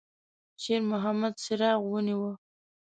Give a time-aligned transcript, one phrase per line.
[0.63, 2.31] شېرمحمد څراغ ونیوه.